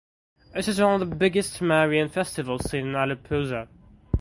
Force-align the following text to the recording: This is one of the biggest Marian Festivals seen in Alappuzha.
This 0.55 0.67
is 0.67 0.81
one 0.81 0.99
of 0.99 1.07
the 1.07 1.15
biggest 1.15 1.61
Marian 1.61 2.09
Festivals 2.09 2.67
seen 2.67 2.87
in 2.87 2.93
Alappuzha. 2.93 3.67